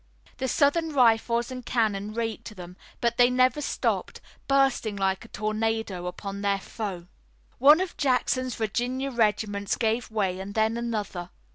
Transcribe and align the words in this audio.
The 0.37 0.47
Southern 0.47 0.93
rifles 0.93 1.51
and 1.51 1.63
cannon 1.63 2.15
raked 2.15 2.55
them, 2.55 2.75
but 3.01 3.17
they 3.17 3.29
never 3.29 3.61
stopped, 3.61 4.19
bursting 4.47 4.95
like 4.95 5.23
a 5.23 5.27
tornado 5.27 6.07
upon 6.07 6.41
their 6.41 6.57
foe. 6.59 7.05
One 7.59 7.79
of 7.79 7.97
Jackson's 7.97 8.55
Virginia 8.55 9.11
regiments 9.11 9.77
gave 9.77 10.09
way 10.09 10.39
and 10.39 10.55
then 10.55 10.75
another. 10.75 11.29